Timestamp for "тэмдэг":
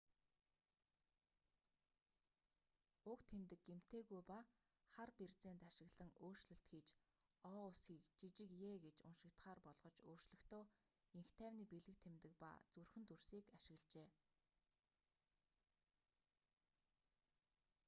3.31-3.61, 12.05-12.33